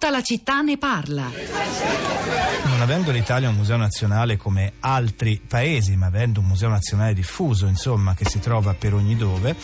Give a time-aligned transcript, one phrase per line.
[0.00, 1.30] Tutta la città ne parla.
[2.64, 7.66] Non avendo l'Italia un museo nazionale come altri paesi, ma avendo un museo nazionale diffuso,
[7.66, 9.54] insomma, che si trova per ogni dove,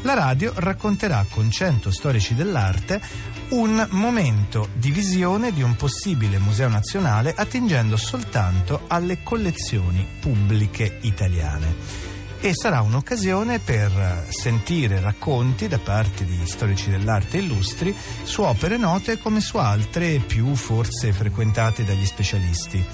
[0.00, 3.02] la radio racconterà con 100 storici dell'arte
[3.50, 12.12] un momento di visione di un possibile museo nazionale attingendo soltanto alle collezioni pubbliche italiane
[12.44, 17.94] e sarà un'occasione per sentire racconti da parte di storici dell'arte illustri
[18.24, 22.84] su opere note come su altre più forse frequentate dagli specialisti.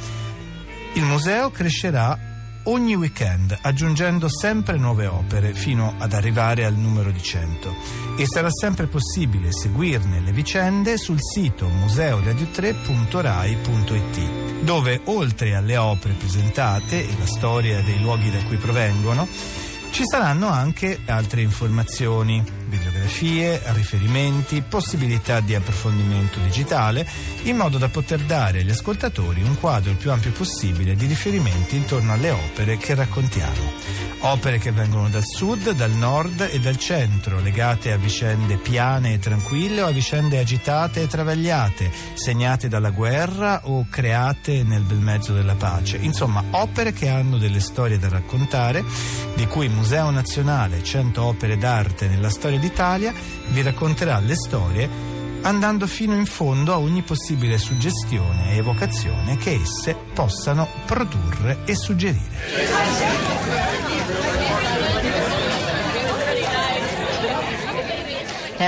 [0.92, 2.18] Il museo crescerà
[2.64, 7.74] ogni weekend, aggiungendo sempre nuove opere fino ad arrivare al numero di 100
[8.18, 17.08] e sarà sempre possibile seguirne le vicende sul sito museoradio3.rai.it dove oltre alle opere presentate
[17.08, 19.26] e la storia dei luoghi da cui provengono,
[19.90, 27.06] ci saranno anche altre informazioni, bibliografie, riferimenti, possibilità di approfondimento digitale,
[27.42, 31.76] in modo da poter dare agli ascoltatori un quadro il più ampio possibile di riferimenti
[31.76, 34.06] intorno alle opere che raccontiamo.
[34.20, 39.18] Opere che vengono dal sud, dal nord e dal centro, legate a vicende piane e
[39.18, 45.32] tranquille o a vicende agitate e travagliate, segnate dalla guerra o create nel bel mezzo
[45.32, 45.98] della pace.
[45.98, 48.84] Insomma, opere che hanno delle storie da raccontare,
[49.34, 53.12] di cui Museo Nazionale 100 opere d'arte nella storia d'Italia
[53.48, 54.88] vi racconterà le storie
[55.42, 61.74] andando fino in fondo a ogni possibile suggestione e evocazione che esse possano produrre e
[61.74, 62.38] suggerire.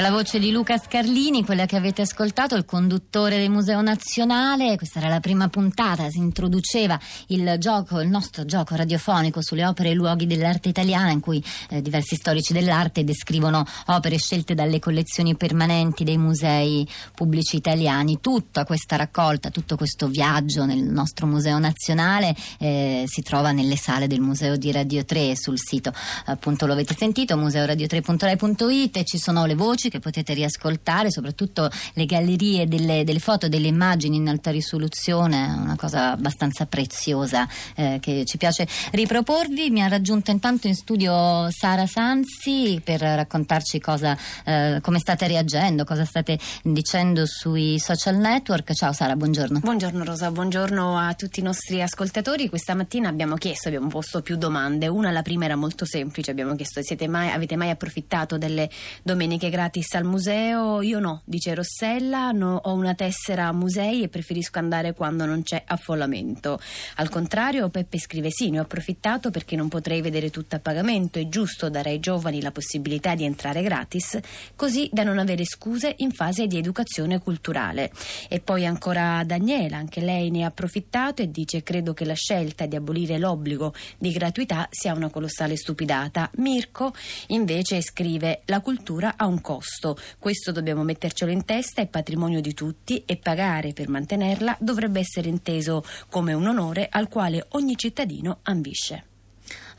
[0.01, 4.77] La voce di Luca Scarlini, quella che avete ascoltato, il conduttore del Museo Nazionale.
[4.79, 9.91] Questa era la prima puntata, si introduceva il gioco, il nostro gioco radiofonico sulle opere
[9.91, 15.37] e luoghi dell'arte italiana, in cui eh, diversi storici dell'arte descrivono opere scelte dalle collezioni
[15.37, 18.21] permanenti dei musei pubblici italiani.
[18.23, 24.07] Tutta questa raccolta, tutto questo viaggio nel nostro Museo Nazionale eh, si trova nelle sale
[24.07, 25.93] del Museo di Radio 3 sul sito,
[26.25, 32.07] appunto lo avete sentito, museoradio3.rai.it e ci sono le voci che potete riascoltare, soprattutto le
[32.07, 38.25] gallerie delle, delle foto, delle immagini in alta risoluzione, una cosa abbastanza preziosa eh, che
[38.25, 39.71] ci piace riproporvi.
[39.71, 45.85] Mi ha raggiunto intanto in studio Sara Sanzi per raccontarci cosa, eh, come state reagendo,
[45.85, 48.73] cosa state dicendo sui social network.
[48.73, 49.61] Ciao Sara, buongiorno.
[49.61, 52.49] Buongiorno Rosa, buongiorno a tutti i nostri ascoltatori.
[52.49, 54.87] Questa mattina abbiamo chiesto, abbiamo posto più domande.
[54.87, 58.71] Una, la prima era molto semplice, abbiamo chiesto mai, avete mai approfittato delle
[59.03, 60.83] domeniche gratis gratis al museo?
[60.83, 65.45] Io no, dice Rossella, no, ho una tessera a musei e preferisco andare quando non
[65.45, 66.59] c'è affollamento.
[66.97, 71.21] Al contrario, Peppe scrive sì, ne ho approfittato perché non potrei vedere tutto a pagamento,
[71.21, 74.19] è giusto dare ai giovani la possibilità di entrare gratis,
[74.57, 77.93] così da non avere scuse in fase di educazione culturale.
[78.29, 82.67] E poi ancora Daniela, anche lei ne ha approfittato e dice credo che la scelta
[82.67, 86.29] di abolire l'obbligo di gratuità sia una colossale stupidata.
[86.39, 86.93] Mirko
[87.29, 89.97] invece scrive la cultura ha un costo costo.
[90.19, 95.29] Questo dobbiamo mettercelo in testa, è patrimonio di tutti e pagare per mantenerla dovrebbe essere
[95.29, 99.10] inteso come un onore al quale ogni cittadino ambisce.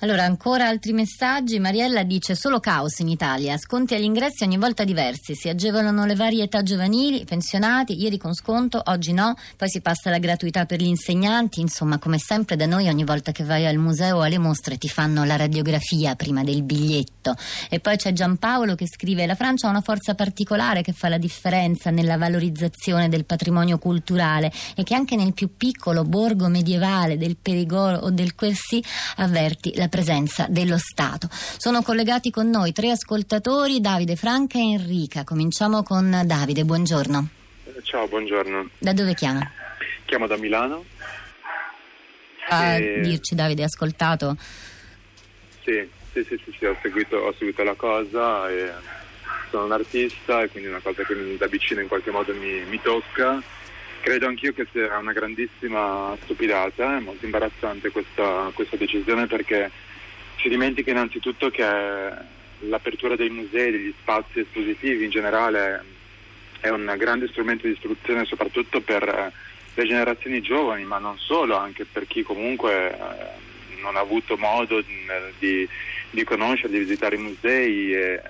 [0.04, 1.60] Allora, ancora altri messaggi.
[1.60, 6.16] Mariella dice solo caos in Italia, sconti agli ingressi ogni volta diversi, si agevolano le
[6.16, 10.82] varie età giovanili, pensionati, ieri con sconto, oggi no, poi si passa alla gratuità per
[10.82, 14.40] gli insegnanti, insomma come sempre da noi ogni volta che vai al museo o alle
[14.40, 17.36] mostre ti fanno la radiografia prima del biglietto.
[17.70, 21.20] E poi c'è Giampaolo che scrive la Francia ha una forza particolare che fa la
[21.20, 27.38] differenza nella valorizzazione del patrimonio culturale e che anche nel più piccolo borgo medievale del
[27.40, 28.82] Perigord o del Quercy
[29.18, 31.28] avverti la presenza dello Stato.
[31.30, 35.24] Sono collegati con noi tre ascoltatori, Davide, Franca e Enrica.
[35.24, 37.28] Cominciamo con Davide, buongiorno.
[37.84, 38.70] Ciao, buongiorno.
[38.80, 39.52] Da dove chiama?
[40.06, 40.86] Chiamo da Milano.
[42.50, 43.02] A e...
[43.02, 44.38] dirci Davide, ascoltato?
[45.64, 48.72] Sì, sì, sì, sì, sì ho, seguito, ho, seguito, la cosa e
[49.50, 52.82] sono un artista e quindi una cosa che da vicino in qualche modo mi, mi
[52.82, 53.42] tocca
[54.02, 59.70] Credo anch'io che sia una grandissima stupidata, è molto imbarazzante questa, questa decisione perché
[60.38, 61.64] si dimentica innanzitutto che
[62.62, 65.84] l'apertura dei musei, degli spazi espositivi in generale
[66.60, 69.32] è un grande strumento di istruzione soprattutto per
[69.74, 74.82] le generazioni giovani, ma non solo, anche per chi comunque eh, non ha avuto modo
[75.38, 75.68] di,
[76.10, 78.22] di conoscere, di visitare i musei e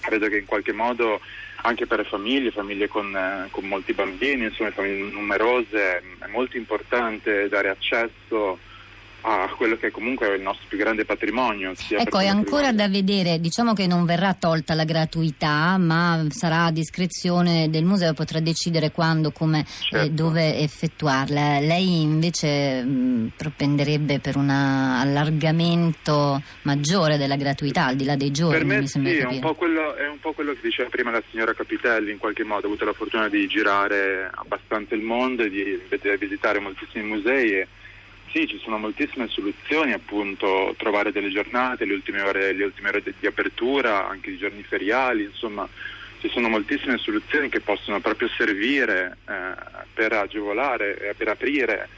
[0.00, 1.20] credo che in qualche modo
[1.62, 6.56] anche per le famiglie, famiglie con, eh, con molti bambini, insomma famiglie numerose, è molto
[6.56, 8.58] importante dare accesso
[9.22, 11.72] a quello che comunque è il nostro più grande patrimonio.
[11.90, 16.70] ecco, è ancora da vedere, diciamo che non verrà tolta la gratuità, ma sarà a
[16.70, 20.06] discrezione del museo, potrà decidere quando, come certo.
[20.06, 21.58] e dove effettuarla.
[21.58, 28.56] Lei invece mh, propenderebbe per un allargamento maggiore della gratuità, al di là dei giorni,
[28.56, 31.52] per me sì, è un, quello, è un, po quello, che diceva prima la signora
[31.54, 35.64] Capitelli, in qualche modo ho avuto la fortuna di girare abbastanza il mondo e di,
[35.64, 37.68] di visitare moltissimi musei e
[38.32, 43.02] sì, ci sono moltissime soluzioni, appunto trovare delle giornate, le ultime ore, le ultime ore
[43.02, 45.68] di apertura, anche i giorni feriali, insomma
[46.20, 49.34] ci sono moltissime soluzioni che possono proprio servire eh,
[49.94, 51.88] per agevolare per aprire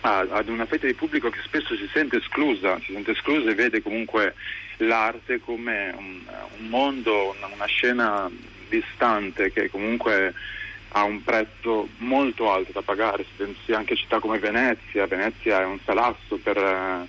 [0.00, 3.54] a, ad una fetta di pubblico che spesso si sente esclusa, si sente esclusa e
[3.54, 4.34] vede comunque
[4.78, 6.20] l'arte come un,
[6.58, 8.30] un mondo, una, una scena
[8.68, 10.34] distante che comunque
[10.96, 15.60] ha un prezzo molto alto da pagare, se pensi anche a città come Venezia, Venezia
[15.60, 17.06] è un salasso per,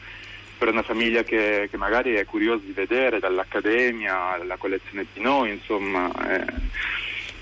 [0.58, 6.12] per una famiglia che, che, magari è curiosa di vedere, dall'Accademia alla collezione Pinot, insomma,
[6.28, 6.46] eh,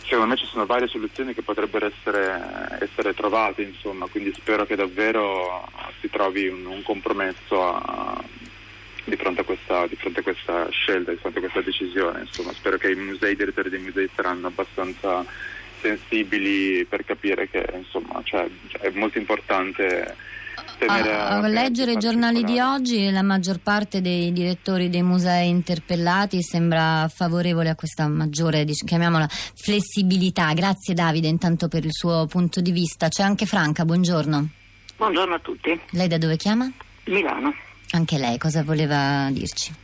[0.02, 4.76] secondo me ci sono varie soluzioni che potrebbero essere, essere trovate, insomma, quindi spero che
[4.76, 5.66] davvero
[6.02, 8.22] si trovi un, un compromesso a,
[9.06, 12.78] di, fronte questa, di, fronte a questa, scelta, di fronte a questa decisione, insomma, spero
[12.78, 15.26] che i musei, i direttori dei musei saranno abbastanza
[15.84, 18.48] sensibili per capire che insomma cioè,
[18.80, 20.16] è molto importante
[20.78, 25.50] tenere a, a leggere i giornali di oggi la maggior parte dei direttori dei musei
[25.50, 30.54] interpellati sembra favorevole a questa maggiore chiamiamola flessibilità.
[30.54, 33.10] Grazie Davide intanto per il suo punto di vista.
[33.10, 34.50] C'è anche Franca buongiorno.
[34.96, 35.80] Buongiorno a tutti.
[35.92, 36.72] Lei da dove chiama?
[37.06, 37.54] Milano.
[37.92, 39.83] Anche lei cosa voleva dirci?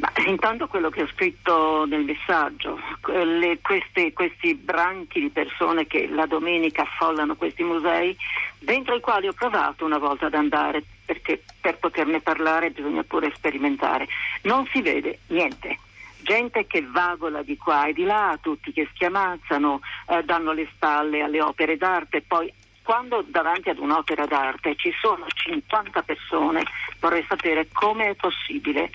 [0.00, 6.08] Ma intanto quello che ho scritto nel messaggio, le, questi, questi, branchi di persone che
[6.08, 8.16] la domenica affollano questi musei,
[8.58, 13.30] dentro i quali ho provato una volta ad andare, perché per poterne parlare bisogna pure
[13.34, 14.08] sperimentare,
[14.42, 15.78] non si vede niente.
[16.22, 21.20] Gente che vagola di qua e di là, tutti che schiamazzano, eh, danno le spalle
[21.20, 22.50] alle opere d'arte, poi
[22.82, 26.62] quando davanti ad un'opera d'arte ci sono 50 persone,
[27.00, 28.90] vorrei sapere come è possibile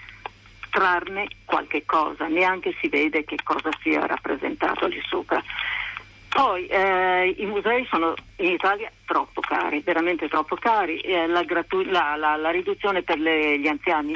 [0.75, 5.41] trarne qualche cosa, neanche si vede che cosa sia rappresentato lì sopra.
[6.27, 11.85] Poi eh, i musei sono in Italia troppo cari, veramente troppo cari, eh, la, gratu-
[11.85, 14.13] la, la, la, riduzione per le, gli anziani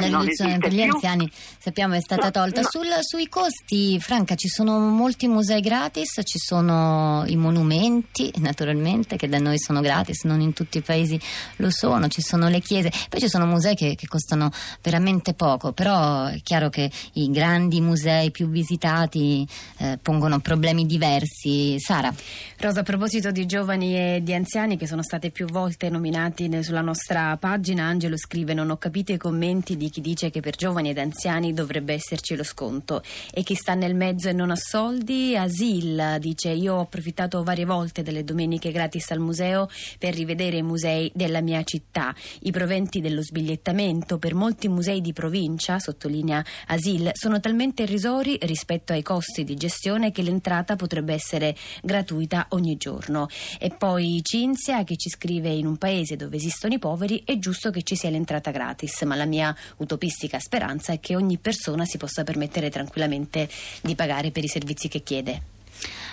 [0.00, 0.92] la riduzione per gli più.
[0.92, 2.60] anziani sappiamo è stata tolta.
[2.60, 2.68] No.
[2.70, 9.28] Sul, sui costi, Franca, ci sono molti musei gratis, ci sono i monumenti, naturalmente, che
[9.28, 11.20] da noi sono gratis, non in tutti i paesi
[11.56, 14.50] lo sono, ci sono le chiese, poi ci sono musei che, che costano
[14.82, 19.46] veramente poco, però è chiaro che i grandi musei più visitati
[19.78, 21.78] eh, pongono problemi diversi.
[21.78, 22.12] Sara.
[22.58, 26.80] Rosa, a proposito di giovani e di anziani che sono state più volte nominati sulla
[26.80, 30.56] nostra pagina, Angelo scrive non ho capito i commenti di di chi dice che per
[30.56, 34.56] giovani ed anziani dovrebbe esserci lo sconto e chi sta nel mezzo e non ha
[34.56, 40.56] soldi, Asil dice io ho approfittato varie volte delle domeniche gratis al museo per rivedere
[40.56, 42.14] i musei della mia città.
[42.40, 48.94] I proventi dello sbigliettamento per molti musei di provincia, sottolinea Asil, sono talmente irrisori rispetto
[48.94, 53.28] ai costi di gestione che l'entrata potrebbe essere gratuita ogni giorno.
[53.58, 57.70] E poi Cinzia che ci scrive in un paese dove esistono i poveri è giusto
[57.70, 61.98] che ci sia l'entrata gratis, ma la mia utopistica speranza è che ogni persona si
[61.98, 63.48] possa permettere tranquillamente
[63.82, 65.40] di pagare per i servizi che chiede.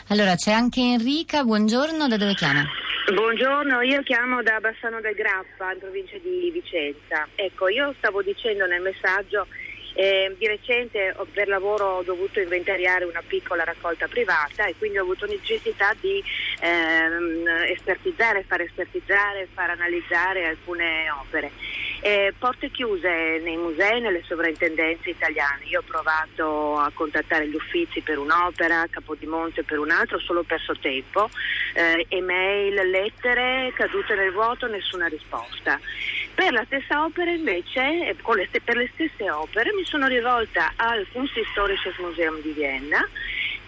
[0.08, 2.66] Allora c'è anche Enrica, buongiorno, da dove chiama?
[3.14, 7.28] Buongiorno, io chiamo da Bassano del Grappa, in provincia di Vicenza.
[7.36, 9.48] Ecco, io stavo dicendo nel messaggio
[9.94, 15.04] eh, di recente per lavoro ho dovuto inventariare una piccola raccolta privata e quindi ho
[15.04, 16.24] avuto necessità di
[16.62, 21.52] ehm, espertizzare, far espertizzare, far analizzare alcune opere.
[22.04, 25.66] Eh, porte chiuse nei musei nelle sovrintendenze italiane.
[25.66, 30.76] Io ho provato a contattare gli uffizi per un'opera, Capodimonte per un altro, solo perso
[30.80, 31.30] tempo.
[31.76, 35.80] Eh, email, lettere, cadute nel vuoto, nessuna risposta.
[36.34, 41.06] Per la stessa opera invece, eh, le, per le stesse opere, mi sono rivolta al
[41.12, 43.08] Kunsthistorisches Museum di Vienna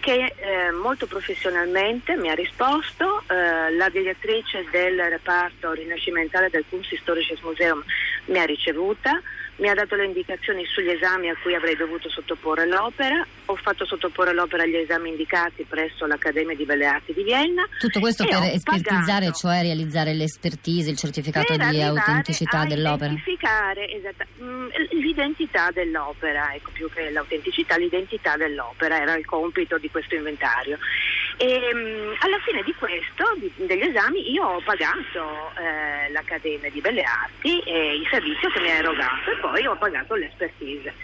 [0.04, 7.40] che eh, molto professionalmente mi ha risposto, eh, la direttrice del reparto rinascimentale del Kunsthistorisches
[7.40, 7.82] Museum
[8.26, 9.20] mi ha ricevuta,
[9.56, 13.84] mi ha dato le indicazioni sugli esami a cui avrei dovuto sottoporre l'opera, ho fatto
[13.84, 17.62] sottoporre l'opera agli esami indicati presso l'Accademia di Belle Arti di Vienna.
[17.78, 23.12] Tutto questo per espertizzare, cioè realizzare l'espertise, il certificato di autenticità dell'opera.
[23.12, 29.78] Identificare esatta, mh, mm, l'identità dell'opera, ecco più che l'autenticità, l'identità dell'opera era il compito
[29.78, 30.78] di questo inventario.
[31.36, 36.80] E um, alla fine di questo, di, degli esami, io ho pagato eh, l'Accademia di
[36.80, 40.94] Belle Arti e il servizio che mi ha erogato e poi ho pagato l'expertise.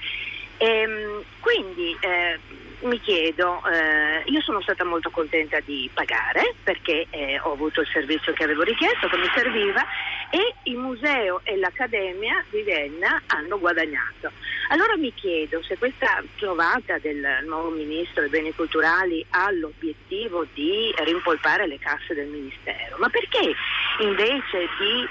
[0.58, 2.38] E, um, quindi eh,
[2.82, 7.88] mi chiedo, eh, io sono stata molto contenta di pagare perché eh, ho avuto il
[7.92, 9.84] servizio che avevo richiesto, che mi serviva
[10.30, 14.32] e il museo e l'Accademia di Vienna hanno guadagnato.
[14.68, 20.94] Allora mi chiedo se questa trovata del nuovo ministro dei beni culturali ha l'obiettivo di
[21.04, 23.52] rimpolpare le casse del ministero, ma perché
[24.00, 25.08] invece di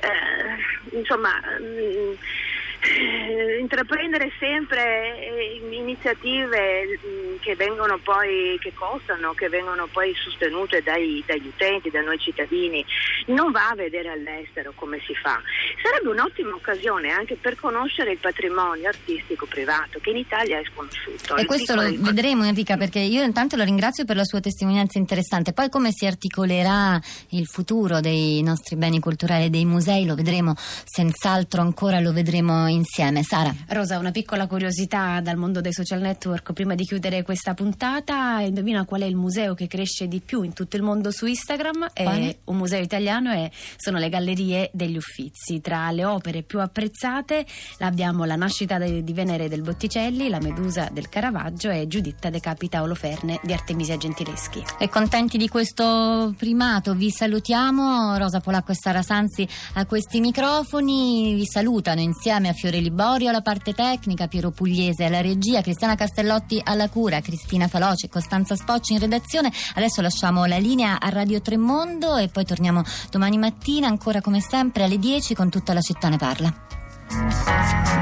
[0.00, 2.14] eh, insomma mh, mm,
[3.60, 11.22] intraprendere sempre eh, iniziative mm, che vengono poi, che costano, che vengono poi sostenute dai,
[11.26, 12.84] dagli utenti, da noi cittadini,
[13.26, 15.40] non va a vedere all'estero come si fa.
[15.82, 21.36] Sarebbe un'ottima occasione anche per conoscere il patrimonio artistico privato che in Italia è sconosciuto.
[21.36, 25.52] E questo lo vedremo Enrica perché io intanto la ringrazio per la sua testimonianza interessante,
[25.52, 27.00] poi come si articolerà
[27.30, 32.66] il futuro dei nostri beni culturali e dei musei lo vedremo senz'altro ancora, lo vedremo
[32.68, 33.22] insieme.
[33.22, 33.49] Sara.
[33.68, 38.40] Rosa, una piccola curiosità dal mondo dei social network prima di chiudere questa puntata.
[38.40, 41.90] Indovina qual è il museo che cresce di più in tutto il mondo su Instagram?
[41.92, 45.60] È un museo italiano e sono le gallerie degli Uffizi.
[45.60, 47.46] Tra le opere più apprezzate
[47.78, 53.40] abbiamo La nascita di Venere del Botticelli, La Medusa del Caravaggio e Giuditta decapita Oloferne
[53.42, 54.62] di Artemisia Gentileschi.
[54.78, 58.16] E contenti di questo primato vi salutiamo.
[58.16, 63.42] Rosa Polacco e Sara Sanzi a questi microfoni vi salutano insieme a Fiore Liborio alla
[63.42, 69.00] parte tecnica, Piero Pugliese alla regia, Cristiana Castellotti alla cura, Cristina Faloce, Costanza Spocci in
[69.00, 69.50] redazione.
[69.74, 74.84] Adesso lasciamo la linea a Radio Tremondo e poi torniamo domani mattina ancora come sempre
[74.84, 77.99] alle 10 con tutta la città ne parla.